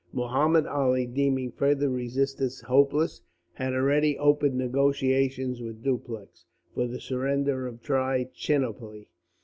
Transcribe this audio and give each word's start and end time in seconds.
Muhammud 0.11 0.65
Ali, 0.65 1.05
deeming 1.05 1.51
further 1.51 1.87
resistance 1.87 2.61
hopeless, 2.61 3.21
had 3.53 3.75
already 3.75 4.17
opened 4.17 4.57
negotiations 4.57 5.61
with 5.61 5.83
Dupleix 5.83 6.43
for 6.73 6.87
the 6.87 6.99
surrender 6.99 7.67
of 7.67 7.83
Trichinopoli. 7.83 9.09